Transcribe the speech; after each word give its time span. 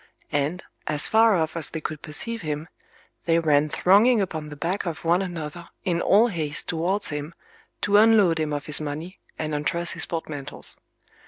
And, 0.31 0.63
as 0.87 1.07
far 1.07 1.35
off 1.37 1.55
as 1.55 1.69
they 1.69 1.79
could 1.79 2.01
perceive 2.01 2.41
him, 2.41 2.67
they 3.25 3.37
ran 3.37 3.69
thronging 3.69 4.19
upon 4.19 4.49
the 4.49 4.55
back 4.55 4.87
of 4.87 5.05
one 5.05 5.21
another 5.21 5.69
in 5.85 6.01
all 6.01 6.29
haste 6.29 6.67
towards 6.67 7.09
him, 7.09 7.35
to 7.81 7.97
unload 7.97 8.39
him 8.39 8.51
of 8.51 8.65
his 8.65 8.81
money, 8.81 9.19
and 9.37 9.53
untruss 9.53 9.91
his 9.91 10.07
portmantles. 10.07 10.75